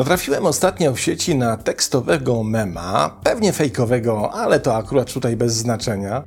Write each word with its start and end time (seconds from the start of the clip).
Natrafiłem 0.00 0.46
ostatnio 0.46 0.94
w 0.94 1.00
sieci 1.00 1.34
na 1.34 1.56
tekstowego 1.56 2.42
mema, 2.42 3.20
pewnie 3.24 3.52
fejkowego, 3.52 4.32
ale 4.32 4.60
to 4.60 4.76
akurat 4.76 5.12
tutaj 5.12 5.36
bez 5.36 5.54
znaczenia, 5.54 6.24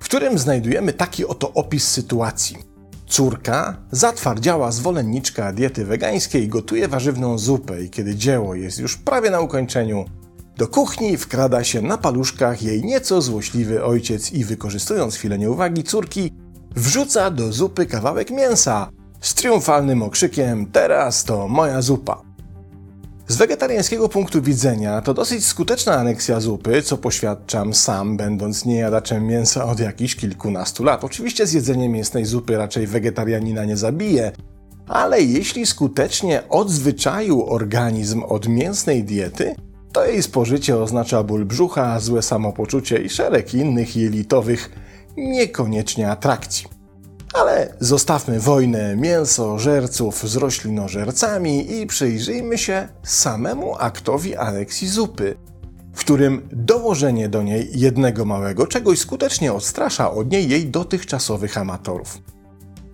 w 0.00 0.04
którym 0.04 0.38
znajdujemy 0.38 0.92
taki 0.92 1.26
oto 1.26 1.52
opis 1.52 1.88
sytuacji. 1.88 2.56
Córka, 3.06 3.76
zatwardziała 3.90 4.72
zwolenniczka 4.72 5.52
diety 5.52 5.84
wegańskiej, 5.84 6.48
gotuje 6.48 6.88
warzywną 6.88 7.38
zupę 7.38 7.82
i 7.82 7.90
kiedy 7.90 8.14
dzieło 8.14 8.54
jest 8.54 8.78
już 8.78 8.96
prawie 8.96 9.30
na 9.30 9.40
ukończeniu, 9.40 10.04
do 10.56 10.68
kuchni 10.68 11.16
wkrada 11.16 11.64
się 11.64 11.82
na 11.82 11.98
paluszkach 11.98 12.62
jej 12.62 12.84
nieco 12.84 13.22
złośliwy 13.22 13.84
ojciec 13.84 14.32
i 14.32 14.44
wykorzystując 14.44 15.16
chwilę 15.16 15.38
nieuwagi 15.38 15.84
córki, 15.84 16.32
wrzuca 16.76 17.30
do 17.30 17.52
zupy 17.52 17.86
kawałek 17.86 18.30
mięsa 18.30 18.88
z 19.20 19.34
triumfalnym 19.34 20.02
okrzykiem: 20.02 20.66
Teraz 20.72 21.24
to 21.24 21.48
moja 21.48 21.82
zupa. 21.82 22.22
Z 23.28 23.36
wegetariańskiego 23.36 24.08
punktu 24.08 24.42
widzenia 24.42 25.00
to 25.00 25.14
dosyć 25.14 25.46
skuteczna 25.46 25.94
aneksja 25.94 26.40
zupy, 26.40 26.82
co 26.82 26.98
poświadczam 26.98 27.74
sam, 27.74 28.16
będąc 28.16 28.64
niejadaczem 28.64 29.26
mięsa 29.26 29.64
od 29.64 29.80
jakichś 29.80 30.16
kilkunastu 30.16 30.84
lat. 30.84 31.04
Oczywiście 31.04 31.46
zjedzenie 31.46 31.88
mięsnej 31.88 32.24
zupy 32.24 32.56
raczej 32.56 32.86
wegetarianina 32.86 33.64
nie 33.64 33.76
zabije, 33.76 34.32
ale 34.88 35.22
jeśli 35.22 35.66
skutecznie 35.66 36.42
odzwyczaił 36.48 37.46
organizm 37.46 38.22
od 38.22 38.48
mięsnej 38.48 39.04
diety, 39.04 39.54
to 39.92 40.06
jej 40.06 40.22
spożycie 40.22 40.76
oznacza 40.76 41.22
ból 41.22 41.44
brzucha, 41.44 42.00
złe 42.00 42.22
samopoczucie 42.22 42.98
i 42.98 43.08
szereg 43.10 43.54
innych 43.54 43.96
jelitowych, 43.96 44.70
niekoniecznie 45.16 46.10
atrakcji. 46.10 46.66
Ale 47.34 47.74
zostawmy 47.80 48.40
wojnę 48.40 48.96
mięsożerców 48.96 50.30
z 50.30 50.36
roślinożercami 50.36 51.80
i 51.80 51.86
przyjrzyjmy 51.86 52.58
się 52.58 52.88
samemu 53.02 53.74
aktowi 53.78 54.36
aneksji 54.36 54.88
zupy, 54.88 55.34
w 55.94 56.00
którym 56.00 56.48
dołożenie 56.52 57.28
do 57.28 57.42
niej 57.42 57.70
jednego 57.74 58.24
małego 58.24 58.66
czegoś 58.66 58.98
skutecznie 58.98 59.52
odstrasza 59.52 60.10
od 60.10 60.30
niej 60.30 60.48
jej 60.48 60.66
dotychczasowych 60.66 61.58
amatorów. 61.58 62.18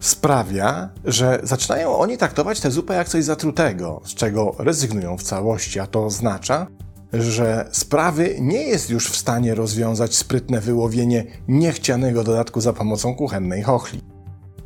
Sprawia, 0.01 0.89
że 1.05 1.41
zaczynają 1.43 1.99
oni 1.99 2.19
traktować 2.19 2.61
tę 2.61 2.71
zupę 2.71 2.95
jak 2.95 3.09
coś 3.09 3.25
zatrutego, 3.25 4.01
z 4.05 4.15
czego 4.15 4.55
rezygnują 4.59 5.19
w 5.19 5.23
całości, 5.23 5.81
a 5.81 5.87
to 5.87 6.05
oznacza, 6.05 6.67
że 7.13 7.69
sprawy 7.73 8.37
nie 8.41 8.63
jest 8.63 8.91
już 8.91 9.11
w 9.11 9.17
stanie 9.17 9.55
rozwiązać 9.55 10.17
sprytne 10.17 10.61
wyłowienie 10.61 11.25
niechcianego 11.49 12.25
dodatku 12.25 12.61
za 12.61 12.73
pomocą 12.73 13.15
kuchennej 13.15 13.63
chochli. 13.63 14.01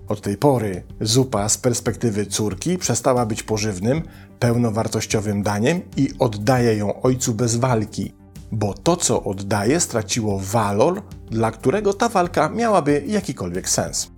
Od 0.08 0.20
tej 0.20 0.36
pory 0.36 0.82
zupa 1.00 1.48
z 1.48 1.58
perspektywy 1.58 2.26
córki 2.26 2.78
przestała 2.78 3.26
być 3.26 3.42
pożywnym, 3.42 4.02
pełnowartościowym 4.38 5.42
daniem 5.42 5.80
i 5.96 6.08
oddaje 6.18 6.76
ją 6.76 7.02
ojcu 7.02 7.34
bez 7.34 7.56
walki, 7.56 8.12
bo 8.52 8.74
to, 8.74 8.96
co 8.96 9.24
oddaje, 9.24 9.80
straciło 9.80 10.40
walor, 10.42 11.02
dla 11.30 11.50
którego 11.50 11.94
ta 11.94 12.08
walka 12.08 12.48
miałaby 12.48 13.04
jakikolwiek 13.06 13.68
sens. 13.68 14.10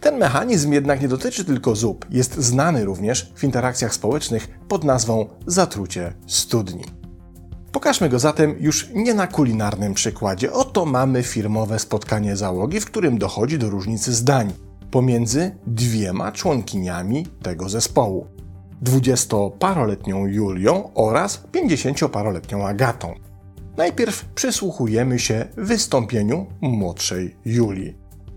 Ten 0.00 0.18
mechanizm 0.18 0.72
jednak 0.72 1.00
nie 1.02 1.08
dotyczy 1.08 1.44
tylko 1.44 1.76
zup, 1.76 2.06
jest 2.10 2.34
znany 2.34 2.84
również 2.84 3.32
w 3.34 3.44
interakcjach 3.44 3.94
społecznych 3.94 4.48
pod 4.68 4.84
nazwą 4.84 5.26
zatrucie 5.46 6.12
studni. 6.26 6.99
Pokażmy 7.72 8.08
go 8.08 8.18
zatem 8.18 8.56
już 8.60 8.88
nie 8.94 9.14
na 9.14 9.26
kulinarnym 9.26 9.94
przykładzie. 9.94 10.52
Oto 10.52 10.86
mamy 10.86 11.22
firmowe 11.22 11.78
spotkanie 11.78 12.36
załogi, 12.36 12.80
w 12.80 12.86
którym 12.86 13.18
dochodzi 13.18 13.58
do 13.58 13.70
różnicy 13.70 14.14
zdań 14.14 14.52
pomiędzy 14.90 15.56
dwiema 15.66 16.32
członkiniami 16.32 17.26
tego 17.42 17.68
zespołu. 17.68 18.26
20-paroletnią 18.84 20.26
Julią 20.26 20.90
oraz 20.94 21.42
50-paroletnią 21.52 22.66
Agatą. 22.66 23.14
Najpierw 23.76 24.24
przysłuchujemy 24.24 25.18
się 25.18 25.46
wystąpieniu 25.56 26.46
młodszej 26.60 27.36
Julii. 27.44 27.96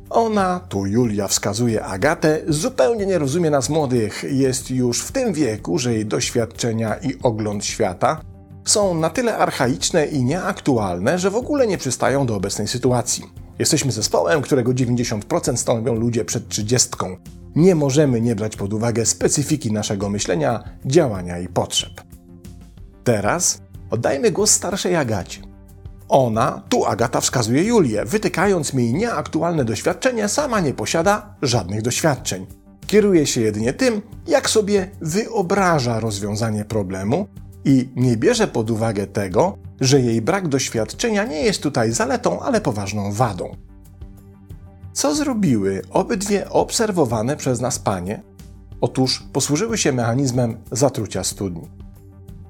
Ona, 0.10 0.60
tu 0.70 0.86
Julia 0.86 1.28
wskazuje 1.28 1.86
Agatę, 1.86 2.42
zupełnie 2.48 3.06
nie 3.06 3.18
rozumie 3.18 3.50
nas 3.50 3.70
młodych. 3.70 4.24
Jest 4.32 4.72
już 4.72 5.02
w 5.02 5.12
tym 5.12 5.34
wieku, 5.34 5.78
że 5.78 5.94
jej 5.94 6.06
doświadczenia 6.06 6.96
i 6.96 7.16
ogląd 7.24 7.66
świata 7.66 8.22
są 8.66 8.94
na 8.94 9.10
tyle 9.10 9.38
archaiczne 9.38 10.06
i 10.06 10.24
nieaktualne, 10.24 11.20
że 11.20 11.30
w 11.30 11.36
ogóle 11.36 11.68
nie 11.68 11.78
przystają 11.78 12.26
do 12.26 12.36
obecnej 12.36 12.68
sytuacji. 12.68 13.24
Jesteśmy 13.60 13.92
zespołem, 13.92 14.42
którego 14.42 14.72
90% 14.72 15.58
stanowią 15.58 15.96
ludzie 15.96 16.26
przed 16.26 16.48
trzydziestką. 16.48 17.18
Nie 17.56 17.76
możemy 17.76 18.22
nie 18.22 18.36
brać 18.36 18.56
pod 18.56 18.74
uwagę 18.74 19.06
specyfiki 19.06 19.72
naszego 19.72 20.10
myślenia, 20.10 20.64
działania 20.86 21.40
i 21.40 21.48
potrzeb. 21.48 21.92
Teraz 23.04 23.62
oddajmy 23.90 24.32
głos 24.32 24.52
starszej 24.52 24.96
Agacie. 24.96 25.42
Ona, 26.10 26.64
tu 26.70 26.86
Agata 26.86 27.22
wskazuje 27.22 27.64
Julię, 27.64 28.06
wytykając 28.06 28.74
mi 28.74 28.94
nieaktualne 28.94 29.66
doświadczenie, 29.66 30.28
sama 30.28 30.60
nie 30.60 30.74
posiada 30.74 31.36
żadnych 31.42 31.82
doświadczeń. 31.82 32.46
Kieruje 32.88 33.26
się 33.26 33.42
jedynie 33.42 33.74
tym, 33.74 34.02
jak 34.28 34.50
sobie 34.50 34.92
wyobraża 35.02 36.00
rozwiązanie 36.00 36.66
problemu 36.66 37.28
i 37.66 37.90
nie 37.96 38.18
bierze 38.18 38.48
pod 38.48 38.72
uwagę 38.72 39.08
tego, 39.08 39.58
że 39.82 40.02
jej 40.02 40.22
brak 40.22 40.48
doświadczenia 40.48 41.26
nie 41.26 41.42
jest 41.42 41.64
tutaj 41.64 41.92
zaletą, 41.92 42.40
ale 42.40 42.62
poważną 42.62 43.12
wadą. 43.12 43.56
Co 44.94 45.16
zrobiły 45.16 45.82
obydwie 45.90 46.50
obserwowane 46.50 47.38
przez 47.38 47.62
nas 47.62 47.80
panie? 47.80 48.24
Otóż 48.82 49.24
posłużyły 49.34 49.78
się 49.78 49.92
mechanizmem 49.92 50.58
zatrucia 50.72 51.24
studni. 51.24 51.68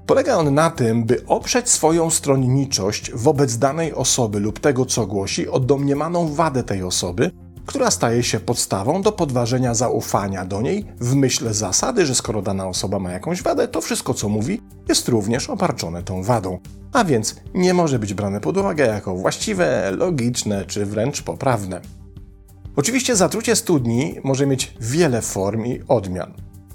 Polega 0.06 0.35
on 0.35 0.53
na 0.53 0.69
tym, 0.69 1.03
by 1.03 1.25
oprzeć 1.28 1.69
swoją 1.69 2.09
stronniczość 2.09 3.12
wobec 3.13 3.57
danej 3.57 3.94
osoby 3.94 4.40
lub 4.40 4.59
tego, 4.59 4.85
co 4.85 5.07
głosi, 5.07 5.50
o 5.50 5.59
domniemaną 5.59 6.34
wadę 6.34 6.63
tej 6.63 6.84
osoby, 6.84 7.31
która 7.66 7.91
staje 7.91 8.24
się 8.24 8.40
podstawą 8.40 9.01
do 9.01 9.12
podważenia 9.12 9.74
zaufania 9.74 10.46
do 10.46 10.62
niej 10.62 10.85
w 11.00 11.16
myśl 11.16 11.53
zasady, 11.53 12.06
że 12.06 12.16
skoro 12.16 12.41
dana 12.41 12.68
osoba 12.68 13.00
ma 13.00 13.12
jakąś 13.12 13.41
wadę, 13.41 13.68
to 13.68 13.81
wszystko, 13.81 14.13
co 14.13 14.29
mówi, 14.29 14.62
jest 14.90 15.07
również 15.07 15.50
obarczone 15.50 16.03
tą 16.03 16.24
wadą, 16.24 16.59
a 16.94 17.03
więc 17.03 17.35
nie 17.53 17.74
może 17.74 18.00
być 18.00 18.13
brane 18.13 18.41
pod 18.41 18.57
uwagę 18.57 18.88
jako 18.88 19.16
właściwe, 19.16 19.91
logiczne 19.91 20.66
czy 20.66 20.85
wręcz 20.85 21.22
poprawne. 21.22 21.81
Oczywiście 22.75 23.16
zatrucie 23.16 23.56
studni 23.56 24.16
może 24.24 24.45
mieć 24.47 24.74
wiele 24.80 25.22
form 25.22 25.66
i 25.66 25.81
odmian, 25.88 26.34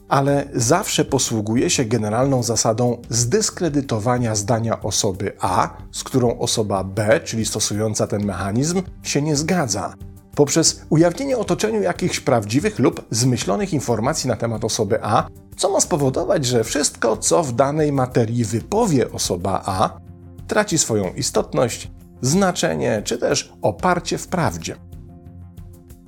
ale 0.09 0.49
zawsze 0.55 1.05
posługuje 1.05 1.71
się 1.71 1.85
generalną 1.85 2.43
zasadą 2.43 3.03
zdyskredytowania 3.11 4.35
zdania 4.35 4.83
osoby 4.83 5.33
A, 5.41 5.77
z 5.93 6.05
którą 6.05 6.39
osoba 6.39 6.85
B, 6.85 7.21
czyli 7.25 7.47
stosująca 7.47 8.07
ten 8.07 8.25
mechanizm, 8.25 8.83
się 9.03 9.23
nie 9.23 9.37
zgadza, 9.37 9.95
poprzez 10.39 10.83
ujawnienie 10.91 11.39
otoczeniu 11.39 11.83
jakichś 11.83 12.21
prawdziwych 12.21 12.79
lub 12.79 13.07
zmyślonych 13.11 13.73
informacji 13.73 14.29
na 14.29 14.37
temat 14.37 14.65
osoby 14.65 14.99
A, 15.03 15.29
co 15.57 15.71
ma 15.71 15.81
spowodować, 15.81 16.47
że 16.47 16.65
wszystko, 16.65 17.17
co 17.17 17.43
w 17.43 17.53
danej 17.53 17.93
materii 17.93 18.45
wypowie 18.45 19.13
osoba 19.13 19.63
A, 19.67 20.01
traci 20.47 20.79
swoją 20.79 21.15
istotność, 21.15 21.91
znaczenie 22.21 23.03
czy 23.05 23.19
też 23.19 23.53
oparcie 23.63 24.19
w 24.19 24.29
prawdzie. 24.29 24.77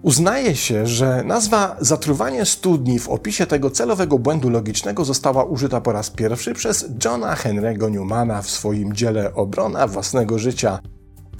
Uznaje 0.02 0.56
się, 0.56 0.86
że 0.86 1.22
nazwa 1.24 1.76
zatruwanie 1.80 2.44
studni 2.44 2.98
w 2.98 3.08
opisie 3.08 3.47
tego 3.47 3.70
celowego 3.70 4.18
błędu 4.18 4.50
logicznego 4.50 5.04
została 5.04 5.44
użyta 5.44 5.80
po 5.80 5.92
raz 5.92 6.10
pierwszy 6.10 6.54
przez 6.54 6.88
Johna 7.04 7.34
Henry'ego 7.34 7.91
Newmana 7.91 8.42
w 8.42 8.50
swoim 8.50 8.92
dziele 8.92 9.34
Obrona 9.34 9.86
własnego 9.86 10.38
życia, 10.38 10.78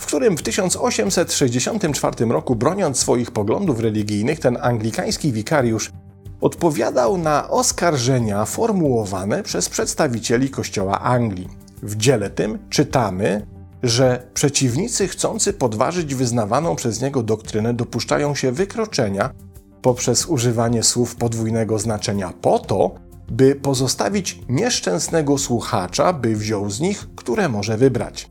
w 0.01 0.07
którym 0.07 0.37
w 0.37 0.43
1864 0.43 2.27
roku, 2.27 2.57
broniąc 2.57 2.99
swoich 2.99 3.31
poglądów 3.31 3.81
religijnych, 3.81 4.41
ten 4.41 4.59
anglikański 4.61 5.33
wikariusz 5.33 5.93
odpowiadał 6.41 7.19
na 7.19 7.51
oskarżenia 7.51 8.45
formułowane 8.45 9.43
przez 9.43 9.69
przedstawicieli 9.69 10.51
Kościoła 10.51 11.01
Anglii. 11.01 11.49
W 11.83 11.97
dziele 11.97 12.31
tym 12.31 12.59
czytamy, 12.71 13.47
że 13.83 14.27
przeciwnicy 14.35 15.09
chcący 15.09 15.53
podważyć 15.53 16.15
wyznawaną 16.15 16.77
przez 16.77 17.01
niego 17.01 17.23
doktrynę 17.23 17.75
dopuszczają 17.75 18.35
się 18.35 18.53
wykroczenia 18.53 19.31
poprzez 19.83 20.27
używanie 20.27 20.83
słów 20.83 21.17
podwójnego 21.17 21.79
znaczenia 21.79 22.33
po 22.41 22.59
to, 22.59 22.95
by 23.31 23.55
pozostawić 23.55 24.41
nieszczęsnego 24.49 25.39
słuchacza, 25.39 26.13
by 26.13 26.37
wziął 26.37 26.71
z 26.71 26.81
nich, 26.81 27.09
które 27.17 27.49
może 27.49 27.77
wybrać. 27.77 28.29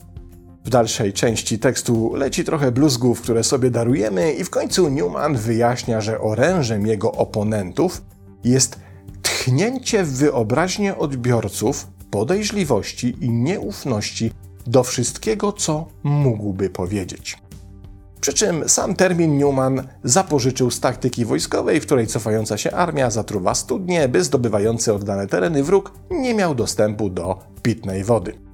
W 0.70 0.72
dalszej 0.72 1.14
części 1.14 1.60
tekstu 1.60 2.16
leci 2.16 2.44
trochę 2.44 2.72
bluzgów, 2.72 3.22
które 3.22 3.44
sobie 3.44 3.72
darujemy, 3.72 4.34
i 4.34 4.44
w 4.44 4.50
końcu 4.50 4.90
Newman 4.90 5.38
wyjaśnia, 5.38 6.02
że 6.02 6.22
orężem 6.22 6.88
jego 6.88 7.12
oponentów 7.12 8.02
jest 8.44 8.80
tchnięcie 9.22 10.04
w 10.04 10.18
wyobraźnię 10.18 10.98
odbiorców 10.98 11.88
podejrzliwości 12.12 13.16
i 13.22 13.30
nieufności 13.30 14.32
do 14.68 14.84
wszystkiego, 14.84 15.54
co 15.54 15.88
mógłby 16.04 16.70
powiedzieć. 16.70 17.38
Przy 18.22 18.34
czym 18.34 18.70
sam 18.70 18.96
termin 18.96 19.38
Newman 19.38 19.88
zapożyczył 20.04 20.72
z 20.72 20.80
taktyki 20.80 21.26
wojskowej, 21.26 21.82
w 21.82 21.86
której 21.86 22.08
cofająca 22.08 22.58
się 22.58 22.72
armia 22.72 23.12
zatruwa 23.12 23.56
studnie, 23.56 24.08
by 24.08 24.24
zdobywający 24.24 24.94
oddane 24.94 25.28
tereny 25.28 25.64
wróg 25.64 25.94
nie 26.12 26.34
miał 26.34 26.56
dostępu 26.56 27.10
do 27.10 27.40
pitnej 27.62 28.04
wody. 28.04 28.49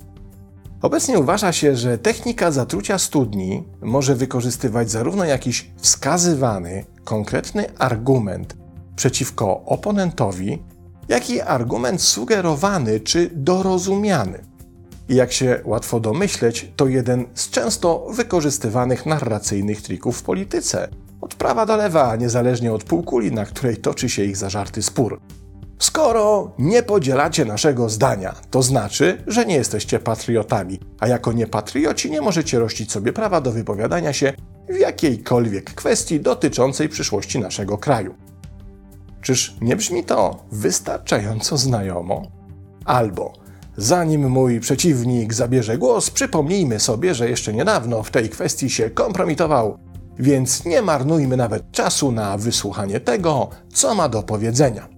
Obecnie 0.85 1.19
uważa 1.19 1.51
się, 1.51 1.75
że 1.75 1.97
technika 1.97 2.51
zatrucia 2.51 2.97
studni 2.97 3.63
może 3.81 4.15
wykorzystywać 4.15 4.91
zarówno 4.91 5.25
jakiś 5.25 5.71
wskazywany, 5.77 6.85
konkretny 7.03 7.77
argument 7.77 8.55
przeciwko 8.95 9.61
oponentowi, 9.65 10.63
jak 11.07 11.29
i 11.29 11.41
argument 11.41 12.01
sugerowany 12.01 12.99
czy 12.99 13.29
dorozumiany. 13.33 14.39
I 15.09 15.15
jak 15.15 15.31
się 15.31 15.61
łatwo 15.63 15.99
domyśleć, 15.99 16.71
to 16.75 16.87
jeden 16.87 17.25
z 17.33 17.49
często 17.49 18.07
wykorzystywanych 18.11 19.05
narracyjnych 19.05 19.81
trików 19.81 20.17
w 20.17 20.23
polityce. 20.23 20.87
Od 21.21 21.35
prawa 21.35 21.65
do 21.65 21.75
lewa, 21.75 22.15
niezależnie 22.15 22.73
od 22.73 22.83
półkuli, 22.83 23.31
na 23.31 23.45
której 23.45 23.77
toczy 23.77 24.09
się 24.09 24.23
ich 24.23 24.37
zażarty 24.37 24.83
spór. 24.83 25.19
Skoro 25.79 26.51
nie 26.59 26.83
podzielacie 26.83 27.45
naszego 27.45 27.89
zdania, 27.89 28.35
to 28.51 28.61
znaczy, 28.61 29.23
że 29.27 29.45
nie 29.45 29.55
jesteście 29.55 29.99
patriotami, 29.99 30.79
a 30.99 31.07
jako 31.07 31.33
niepatrioci 31.33 32.11
nie 32.11 32.21
możecie 32.21 32.59
rościć 32.59 32.91
sobie 32.91 33.13
prawa 33.13 33.41
do 33.41 33.51
wypowiadania 33.51 34.13
się 34.13 34.33
w 34.69 34.77
jakiejkolwiek 34.77 35.73
kwestii 35.73 36.19
dotyczącej 36.19 36.89
przyszłości 36.89 37.39
naszego 37.39 37.77
kraju. 37.77 38.15
Czyż 39.21 39.55
nie 39.61 39.75
brzmi 39.75 40.03
to 40.03 40.43
wystarczająco 40.51 41.57
znajomo? 41.57 42.21
Albo 42.85 43.33
zanim 43.77 44.29
mój 44.29 44.59
przeciwnik 44.59 45.33
zabierze 45.33 45.77
głos, 45.77 46.09
przypomnijmy 46.09 46.79
sobie, 46.79 47.15
że 47.15 47.29
jeszcze 47.29 47.53
niedawno 47.53 48.03
w 48.03 48.11
tej 48.11 48.29
kwestii 48.29 48.69
się 48.69 48.89
kompromitował, 48.89 49.77
więc 50.19 50.65
nie 50.65 50.81
marnujmy 50.81 51.37
nawet 51.37 51.71
czasu 51.71 52.11
na 52.11 52.37
wysłuchanie 52.37 52.99
tego, 52.99 53.49
co 53.73 53.95
ma 53.95 54.09
do 54.09 54.23
powiedzenia. 54.23 54.94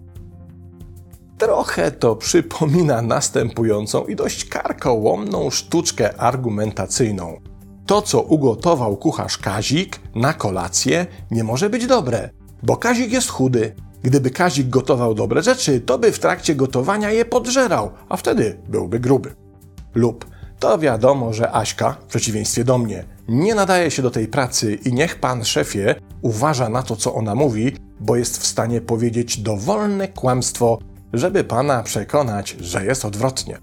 Trochę 1.37 1.91
to 1.91 2.15
przypomina 2.15 3.01
następującą 3.01 4.05
i 4.05 4.15
dość 4.15 4.45
karkołomną 4.45 5.49
sztuczkę 5.49 6.21
argumentacyjną. 6.21 7.39
To, 7.85 8.01
co 8.01 8.21
ugotował 8.21 8.97
kucharz 8.97 9.37
Kazik 9.37 9.99
na 10.15 10.33
kolację, 10.33 11.05
nie 11.31 11.43
może 11.43 11.69
być 11.69 11.87
dobre, 11.87 12.29
bo 12.63 12.77
Kazik 12.77 13.11
jest 13.11 13.29
chudy. 13.29 13.75
Gdyby 14.03 14.31
Kazik 14.31 14.69
gotował 14.69 15.13
dobre 15.13 15.43
rzeczy, 15.43 15.81
to 15.81 15.97
by 15.97 16.11
w 16.11 16.19
trakcie 16.19 16.55
gotowania 16.55 17.11
je 17.11 17.25
podżerał, 17.25 17.91
a 18.09 18.17
wtedy 18.17 18.57
byłby 18.69 18.99
gruby. 18.99 19.35
Lub 19.95 20.25
to 20.59 20.77
wiadomo, 20.77 21.33
że 21.33 21.51
Aśka, 21.51 21.91
w 21.91 22.05
przeciwieństwie 22.05 22.63
do 22.63 22.77
mnie, 22.77 23.03
nie 23.27 23.55
nadaje 23.55 23.91
się 23.91 24.01
do 24.01 24.11
tej 24.11 24.27
pracy 24.27 24.75
i 24.75 24.93
niech 24.93 25.19
pan 25.19 25.45
szefie 25.45 25.95
uważa 26.21 26.69
na 26.69 26.83
to, 26.83 26.95
co 26.95 27.13
ona 27.13 27.35
mówi, 27.35 27.75
bo 27.99 28.15
jest 28.15 28.37
w 28.37 28.47
stanie 28.47 28.81
powiedzieć 28.81 29.39
dowolne 29.39 30.07
kłamstwo 30.07 30.79
żeby 31.13 31.43
pana 31.43 31.83
przekonać, 31.83 32.55
że 32.59 32.85
jest 32.85 33.05
odwrotnie. 33.05 33.57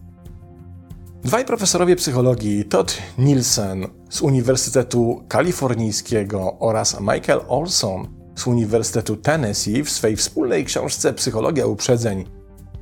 Dwaj 1.25 1.45
profesorowie 1.45 1.97
psychologii, 1.97 2.65
Todd 2.65 2.99
Nielsen 3.19 3.87
z 4.11 4.23
Uniwersytetu 4.23 5.25
Kalifornijskiego 5.29 6.57
oraz 6.59 7.01
Michael 7.01 7.41
Olson 7.49 8.09
z 8.37 8.47
Uniwersytetu 8.47 9.17
Tennessee 9.17 9.85
w 9.85 9.91
swej 9.91 10.17
wspólnej 10.17 10.65
książce 10.65 11.13
Psychologia 11.13 11.67
uprzedzeń, 11.67 12.25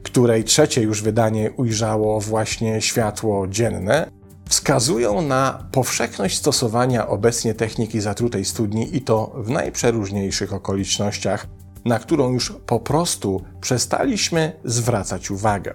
której 0.03 0.45
trzecie 0.45 0.83
już 0.83 1.03
wydanie 1.03 1.51
ujrzało 1.53 2.21
właśnie 2.21 2.81
światło 2.81 3.47
dzienne, 3.49 4.11
wskazują 4.49 5.23
na 5.23 5.69
powszechność 5.73 6.39
stosowania 6.39 7.09
obecnie 7.09 7.55
techniki 7.55 8.01
zatrutej 8.01 8.45
studni 8.45 8.97
i 8.97 9.01
to 9.01 9.33
w 9.37 9.51
najprzeróżniejszych 9.51 10.53
okolicznościach, 10.53 11.47
na 11.85 11.99
którą 11.99 12.33
już 12.33 12.53
po 12.67 12.81
prostu 12.81 13.43
przestaliśmy 13.61 14.53
zwracać 14.65 15.31
uwagę. 15.31 15.75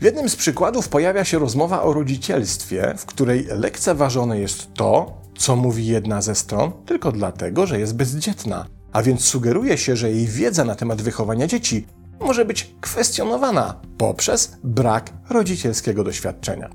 W 0.00 0.04
jednym 0.04 0.28
z 0.28 0.36
przykładów 0.36 0.88
pojawia 0.88 1.24
się 1.24 1.38
rozmowa 1.38 1.82
o 1.82 1.92
rodzicielstwie, 1.92 2.94
w 2.98 3.06
której 3.06 3.46
lekceważone 3.50 4.38
jest 4.38 4.74
to, 4.74 5.18
co 5.38 5.56
mówi 5.56 5.86
jedna 5.86 6.22
ze 6.22 6.34
stron, 6.34 6.72
tylko 6.86 7.12
dlatego, 7.12 7.66
że 7.66 7.80
jest 7.80 7.96
bezdzietna, 7.96 8.66
a 8.92 9.02
więc 9.02 9.24
sugeruje 9.24 9.78
się, 9.78 9.96
że 9.96 10.10
jej 10.10 10.26
wiedza 10.26 10.64
na 10.64 10.74
temat 10.74 11.02
wychowania 11.02 11.46
dzieci 11.46 11.86
może 12.20 12.44
być 12.44 12.74
kwestionowana 12.80 13.80
poprzez 13.98 14.56
brak 14.64 15.12
rodzicielskiego 15.30 16.04
doświadczenia. 16.04 16.70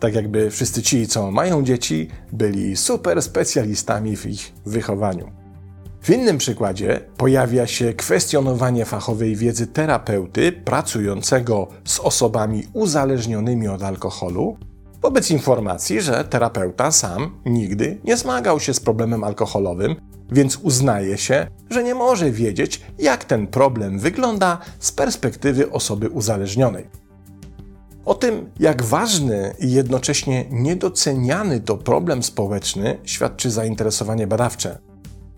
Tak 0.00 0.14
jakby 0.14 0.50
wszyscy 0.50 0.82
ci, 0.82 1.06
co 1.06 1.30
mają 1.30 1.62
dzieci, 1.62 2.08
byli 2.32 2.76
super 2.76 3.22
specjalistami 3.22 4.16
w 4.16 4.26
ich 4.26 4.52
wychowaniu. 4.66 5.39
W 6.02 6.10
innym 6.10 6.38
przykładzie 6.38 7.00
pojawia 7.16 7.66
się 7.66 7.94
kwestionowanie 7.94 8.84
fachowej 8.84 9.36
wiedzy 9.36 9.66
terapeuty 9.66 10.52
pracującego 10.52 11.68
z 11.84 12.00
osobami 12.00 12.62
uzależnionymi 12.72 13.68
od 13.68 13.82
alkoholu, 13.82 14.56
wobec 15.02 15.30
informacji, 15.30 16.00
że 16.00 16.24
terapeuta 16.24 16.92
sam 16.92 17.40
nigdy 17.46 17.98
nie 18.04 18.16
zmagał 18.16 18.60
się 18.60 18.74
z 18.74 18.80
problemem 18.80 19.24
alkoholowym, 19.24 19.96
więc 20.32 20.56
uznaje 20.56 21.18
się, 21.18 21.46
że 21.70 21.84
nie 21.84 21.94
może 21.94 22.30
wiedzieć, 22.30 22.80
jak 22.98 23.24
ten 23.24 23.46
problem 23.46 23.98
wygląda 23.98 24.58
z 24.78 24.92
perspektywy 24.92 25.70
osoby 25.70 26.08
uzależnionej. 26.08 26.86
O 28.04 28.14
tym, 28.14 28.50
jak 28.58 28.82
ważny 28.82 29.54
i 29.58 29.72
jednocześnie 29.72 30.44
niedoceniany 30.50 31.60
to 31.60 31.76
problem 31.76 32.22
społeczny, 32.22 32.98
świadczy 33.04 33.50
zainteresowanie 33.50 34.26
badawcze. 34.26 34.89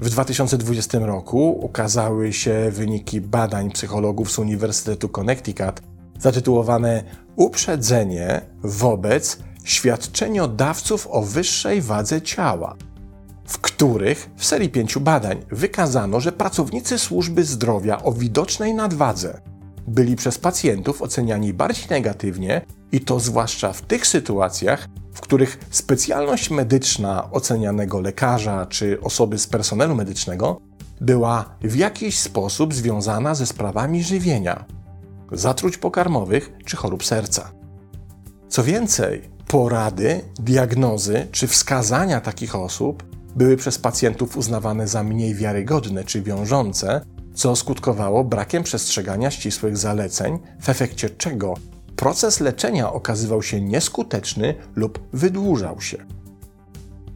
W 0.03 0.11
2020 0.11 0.99
roku 0.99 1.59
ukazały 1.65 2.33
się 2.33 2.71
wyniki 2.71 3.21
badań 3.21 3.71
psychologów 3.71 4.33
z 4.33 4.39
Uniwersytetu 4.39 5.09
Connecticut 5.09 5.83
zatytułowane 6.19 7.05
Uprzedzenie 7.37 8.41
wobec 8.63 9.39
świadczeniodawców 9.65 11.09
o 11.11 11.23
wyższej 11.23 11.83
wadze 11.83 12.23
ciała, 12.23 12.77
w 13.47 13.59
których 13.59 14.31
w 14.37 14.45
serii 14.45 14.69
pięciu 14.69 15.01
badań 15.01 15.45
wykazano, 15.51 16.21
że 16.21 16.33
pracownicy 16.33 16.99
służby 16.99 17.45
zdrowia 17.45 18.03
o 18.03 18.13
widocznej 18.13 18.75
nadwadze 18.75 19.41
byli 19.89 20.17
przez 20.17 20.39
pacjentów 20.39 21.03
oceniani 21.03 21.53
bardziej 21.53 21.87
negatywnie 21.91 22.61
i 22.93 23.01
to 23.01 23.21
zwłaszcza 23.21 23.73
w 23.73 23.83
tych 23.83 24.07
sytuacjach, 24.07 24.89
w 25.13 25.21
których 25.21 25.59
specjalność 25.71 26.51
medyczna 26.51 27.31
ocenianego 27.31 28.01
lekarza 28.01 28.67
czy 28.67 29.01
osoby 29.01 29.39
z 29.39 29.47
personelu 29.47 29.95
medycznego 29.95 30.61
była 31.01 31.57
w 31.63 31.77
jakiś 31.77 32.19
sposób 32.19 32.75
związana 32.75 33.35
ze 33.35 33.47
sprawami 33.47 34.03
żywienia, 34.03 34.65
zatruć 35.33 35.79
pokarmowych 35.79 36.53
czy 36.65 36.77
chorób 36.77 37.05
serca. 37.05 37.53
Co 38.49 38.65
więcej, 38.65 39.31
porady, 39.47 40.21
diagnozy 40.39 41.27
czy 41.33 41.47
wskazania 41.47 42.21
takich 42.21 42.57
osób 42.57 43.03
były 43.37 43.57
przez 43.57 43.79
pacjentów 43.79 44.37
uznawane 44.37 44.89
za 44.89 45.05
mniej 45.05 45.35
wiarygodne 45.35 46.05
czy 46.05 46.23
wiążące, 46.23 47.01
co 47.35 47.57
skutkowało 47.57 48.25
brakiem 48.25 48.63
przestrzegania 48.63 49.31
ścisłych 49.31 49.77
zaleceń, 49.77 50.39
w 50.61 50.69
efekcie 50.69 51.11
czego 51.11 51.55
proces 52.03 52.41
leczenia 52.41 52.93
okazywał 52.93 53.43
się 53.43 53.61
nieskuteczny 53.61 54.55
lub 54.75 54.99
wydłużał 55.13 55.81
się. 55.81 55.97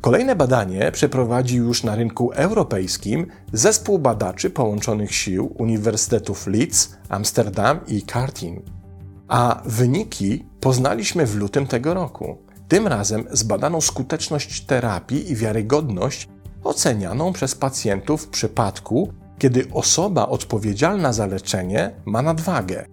Kolejne 0.00 0.37
badanie 0.37 0.93
przeprowadził 0.93 1.64
już 1.64 1.85
na 1.85 1.95
rynku 1.97 2.31
europejskim 2.33 3.26
zespół 3.52 3.99
badaczy 3.99 4.50
połączonych 4.50 5.14
sił 5.14 5.55
Uniwersytetów 5.59 6.47
Leeds, 6.47 6.97
Amsterdam 7.09 7.81
i 7.87 8.02
Kartin. 8.02 8.62
A 9.28 9.62
wyniki 9.64 10.45
poznaliśmy 10.61 11.26
w 11.26 11.37
lutym 11.37 11.66
tego 11.66 11.95
roku. 11.95 12.38
Tym 12.69 12.87
razem 12.87 13.25
zbadano 13.31 13.81
skuteczność 13.81 14.66
terapii 14.66 15.33
i 15.33 15.37
wiarygodność 15.37 16.28
ocenianą 16.64 17.33
przez 17.33 17.55
pacjentów 17.55 18.23
w 18.23 18.28
przypadku, 18.28 19.12
kiedy 19.38 19.66
osoba 19.73 20.28
odpowiedzialna 20.28 21.12
za 21.12 21.26
leczenie 21.26 21.90
ma 22.05 22.23
nadwagę 22.23 22.87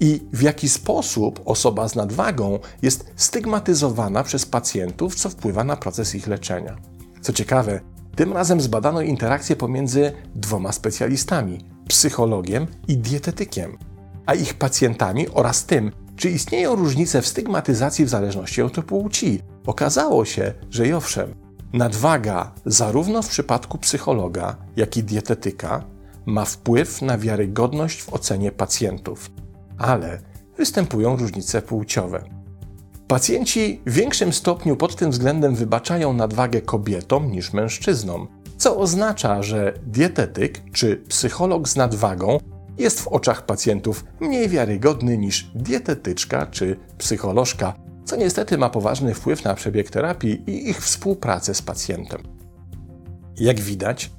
i 0.00 0.20
w 0.32 0.42
jaki 0.42 0.68
sposób 0.68 1.40
osoba 1.44 1.88
z 1.88 1.94
nadwagą 1.94 2.58
jest 2.82 3.12
stygmatyzowana 3.16 4.22
przez 4.22 4.46
pacjentów, 4.46 5.14
co 5.14 5.28
wpływa 5.28 5.64
na 5.64 5.76
proces 5.76 6.14
ich 6.14 6.26
leczenia. 6.26 6.76
Co 7.20 7.32
ciekawe, 7.32 7.80
tym 8.16 8.32
razem 8.32 8.60
zbadano 8.60 9.00
interakcję 9.00 9.56
pomiędzy 9.56 10.12
dwoma 10.34 10.72
specjalistami 10.72 11.58
psychologiem 11.88 12.66
i 12.88 12.98
dietetykiem, 12.98 13.78
a 14.26 14.34
ich 14.34 14.54
pacjentami 14.54 15.28
oraz 15.28 15.64
tym, 15.64 15.92
czy 16.16 16.30
istnieją 16.30 16.74
różnice 16.74 17.22
w 17.22 17.26
stygmatyzacji 17.26 18.04
w 18.04 18.08
zależności 18.08 18.62
od 18.62 18.84
płci. 18.84 19.42
Okazało 19.66 20.24
się, 20.24 20.52
że 20.70 20.88
i 20.88 20.92
owszem, 20.92 21.34
nadwaga 21.72 22.52
zarówno 22.66 23.22
w 23.22 23.28
przypadku 23.28 23.78
psychologa, 23.78 24.56
jak 24.76 24.96
i 24.96 25.04
dietetyka 25.04 25.84
ma 26.26 26.44
wpływ 26.44 27.02
na 27.02 27.18
wiarygodność 27.18 28.02
w 28.02 28.12
ocenie 28.12 28.52
pacjentów 28.52 29.30
ale 29.78 30.18
występują 30.56 31.16
różnice 31.16 31.62
płciowe. 31.62 32.24
Pacjenci 33.08 33.80
w 33.86 33.92
większym 33.92 34.32
stopniu 34.32 34.76
pod 34.76 34.96
tym 34.96 35.10
względem 35.10 35.54
wybaczają 35.54 36.12
nadwagę 36.12 36.62
kobietom 36.62 37.30
niż 37.30 37.52
mężczyznom, 37.52 38.28
co 38.56 38.76
oznacza, 38.76 39.42
że 39.42 39.74
dietetyk 39.86 40.70
czy 40.72 40.96
psycholog 40.96 41.68
z 41.68 41.76
nadwagą 41.76 42.38
jest 42.78 43.00
w 43.00 43.08
oczach 43.08 43.46
pacjentów 43.46 44.04
mniej 44.20 44.48
wiarygodny 44.48 45.18
niż 45.18 45.50
dietetyczka 45.54 46.46
czy 46.46 46.76
psycholożka, 46.98 47.74
co 48.04 48.16
niestety 48.16 48.58
ma 48.58 48.70
poważny 48.70 49.14
wpływ 49.14 49.44
na 49.44 49.54
przebieg 49.54 49.90
terapii 49.90 50.50
i 50.50 50.70
ich 50.70 50.80
współpracę 50.82 51.54
z 51.54 51.62
pacjentem. 51.62 52.22
Jak 53.36 53.60
widać, 53.60 54.10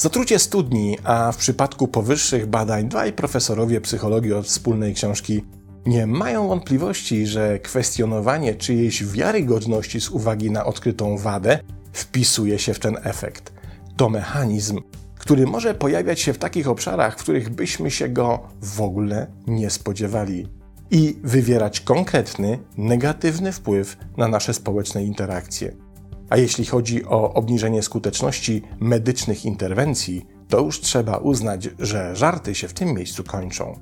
zatrucie 0.00 0.38
studni, 0.38 0.98
a 1.04 1.32
w 1.32 1.36
przypadku 1.36 1.88
powyższych 1.88 2.46
badań 2.46 2.88
dwaj 2.88 3.12
profesorowie 3.12 3.80
psychologii 3.80 4.32
od 4.32 4.46
wspólnej 4.46 4.94
książki 4.94 5.44
nie 5.86 6.06
mają 6.06 6.48
wątpliwości, 6.48 7.26
że 7.26 7.58
kwestionowanie 7.58 8.54
czyjejś 8.54 9.04
wiarygodności 9.04 10.00
z 10.00 10.10
uwagi 10.10 10.50
na 10.50 10.64
odkrytą 10.64 11.18
wadę 11.18 11.58
wpisuje 11.92 12.58
się 12.58 12.74
w 12.74 12.78
ten 12.78 12.96
efekt. 13.02 13.52
To 13.96 14.08
mechanizm, 14.08 14.80
który 15.18 15.46
może 15.46 15.74
pojawiać 15.74 16.20
się 16.20 16.32
w 16.32 16.38
takich 16.38 16.68
obszarach, 16.68 17.18
w 17.18 17.22
których 17.22 17.50
byśmy 17.50 17.90
się 17.90 18.08
go 18.08 18.38
w 18.62 18.80
ogóle 18.80 19.26
nie 19.46 19.70
spodziewali 19.70 20.48
i 20.90 21.16
wywierać 21.24 21.80
konkretny, 21.80 22.58
negatywny 22.76 23.52
wpływ 23.52 23.96
na 24.16 24.28
nasze 24.28 24.54
społeczne 24.54 25.04
interakcje. 25.04 25.89
A 26.30 26.36
jeśli 26.36 26.64
chodzi 26.66 27.04
o 27.04 27.34
obniżenie 27.34 27.82
skuteczności 27.82 28.62
medycznych 28.80 29.44
interwencji, 29.44 30.26
to 30.48 30.60
już 30.60 30.80
trzeba 30.80 31.16
uznać, 31.16 31.68
że 31.78 32.16
żarty 32.16 32.54
się 32.54 32.68
w 32.68 32.72
tym 32.72 32.94
miejscu 32.94 33.24
kończą. 33.24 33.80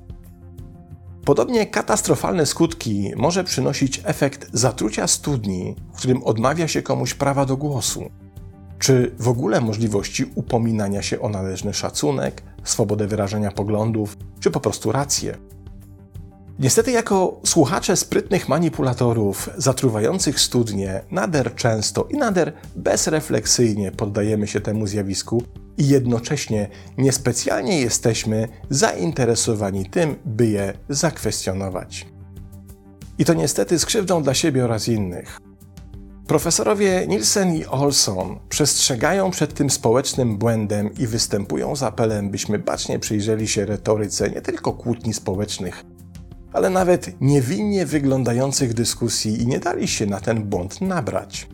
Podobnie 1.25 1.67
katastrofalne 1.67 2.45
skutki 2.45 3.11
może 3.15 3.43
przynosić 3.43 4.01
efekt 4.03 4.49
zatrucia 4.53 5.07
studni, 5.07 5.75
w 5.93 5.97
którym 5.97 6.23
odmawia 6.23 6.67
się 6.67 6.81
komuś 6.81 7.13
prawa 7.13 7.45
do 7.45 7.57
głosu, 7.57 8.09
czy 8.79 9.15
w 9.19 9.27
ogóle 9.27 9.61
możliwości 9.61 10.25
upominania 10.35 11.01
się 11.01 11.21
o 11.21 11.29
należny 11.29 11.73
szacunek, 11.73 12.43
swobodę 12.63 13.07
wyrażania 13.07 13.51
poglądów, 13.51 14.17
czy 14.39 14.51
po 14.51 14.59
prostu 14.59 14.91
rację. 14.91 15.37
Niestety, 16.59 16.91
jako 16.91 17.39
słuchacze 17.45 17.95
sprytnych 17.95 18.49
manipulatorów 18.49 19.49
zatruwających 19.57 20.39
studnie, 20.39 21.01
nader 21.11 21.55
często 21.55 22.07
i 22.09 22.17
nader 22.17 22.53
bezrefleksyjnie 22.75 23.91
poddajemy 23.91 24.47
się 24.47 24.61
temu 24.61 24.87
zjawisku 24.87 25.43
i 25.77 25.87
jednocześnie 25.87 26.69
niespecjalnie 26.97 27.81
jesteśmy 27.81 28.47
zainteresowani 28.69 29.89
tym, 29.89 30.15
by 30.25 30.47
je 30.47 30.73
zakwestionować. 30.89 32.07
I 33.17 33.25
to 33.25 33.33
niestety 33.33 33.79
z 33.79 33.85
krzywdą 33.85 34.23
dla 34.23 34.33
siebie 34.33 34.65
oraz 34.65 34.87
innych. 34.87 35.39
Profesorowie 36.27 37.07
Nielsen 37.07 37.55
i 37.55 37.65
Olson 37.65 38.39
przestrzegają 38.49 39.31
przed 39.31 39.53
tym 39.53 39.69
społecznym 39.69 40.37
błędem 40.37 40.89
i 40.99 41.07
występują 41.07 41.75
z 41.75 41.83
apelem, 41.83 42.29
byśmy 42.29 42.59
bacznie 42.59 42.99
przyjrzeli 42.99 43.47
się 43.47 43.65
retoryce 43.65 44.29
nie 44.29 44.41
tylko 44.41 44.73
kłótni 44.73 45.13
społecznych, 45.13 45.83
ale 46.53 46.69
nawet 46.69 47.21
niewinnie 47.21 47.85
wyglądających 47.85 48.73
dyskusji 48.73 49.41
i 49.41 49.47
nie 49.47 49.59
dali 49.59 49.87
się 49.87 50.05
na 50.05 50.19
ten 50.19 50.43
błąd 50.43 50.81
nabrać. 50.81 51.47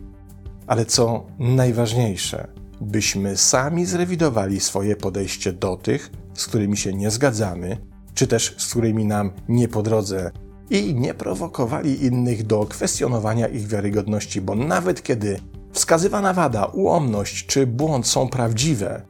Ale 0.66 0.86
co 0.86 1.26
najważniejsze, 1.38 2.48
byśmy 2.80 3.36
sami 3.36 3.86
zrewidowali 3.86 4.60
swoje 4.60 4.96
podejście 4.96 5.52
do 5.52 5.76
tych, 5.76 6.10
z 6.34 6.46
którymi 6.46 6.76
się 6.76 6.92
nie 6.92 7.10
zgadzamy, 7.10 7.76
czy 8.14 8.26
też 8.26 8.54
z 8.58 8.70
którymi 8.70 9.04
nam 9.04 9.30
nie 9.48 9.68
po 9.68 9.82
drodze, 9.82 10.30
i 10.70 10.94
nie 10.94 11.14
prowokowali 11.14 12.04
innych 12.04 12.46
do 12.46 12.66
kwestionowania 12.66 13.46
ich 13.46 13.66
wiarygodności, 13.66 14.40
bo 14.40 14.54
nawet 14.54 15.02
kiedy 15.02 15.40
wskazywana 15.72 16.32
wada, 16.32 16.64
ułomność 16.64 17.46
czy 17.46 17.66
błąd 17.66 18.06
są 18.06 18.28
prawdziwe, 18.28 19.02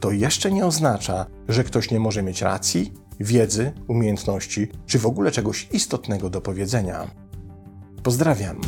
to 0.00 0.10
jeszcze 0.10 0.52
nie 0.52 0.66
oznacza, 0.66 1.26
że 1.48 1.64
ktoś 1.64 1.90
nie 1.90 2.00
może 2.00 2.22
mieć 2.22 2.42
racji, 2.42 2.92
wiedzy, 3.20 3.72
umiejętności 3.88 4.68
czy 4.86 4.98
w 4.98 5.06
ogóle 5.06 5.30
czegoś 5.30 5.68
istotnego 5.72 6.30
do 6.30 6.40
powiedzenia. 6.40 7.10
Pozdrawiam. 8.02 8.60